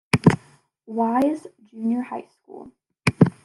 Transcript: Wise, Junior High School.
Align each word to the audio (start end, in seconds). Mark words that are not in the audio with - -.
Wise, 0.87 1.45
Junior 1.63 2.01
High 2.01 2.25
School. 2.25 2.71